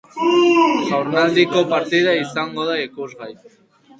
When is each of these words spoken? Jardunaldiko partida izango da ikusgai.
Jardunaldiko 0.91 1.61
partida 1.75 2.15
izango 2.21 2.65
da 2.71 2.79
ikusgai. 2.87 3.29